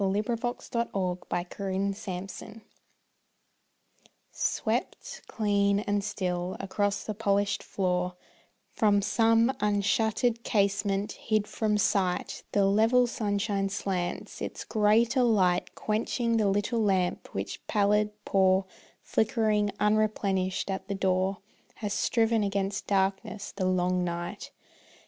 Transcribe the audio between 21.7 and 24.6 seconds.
Has striven against darkness the long night.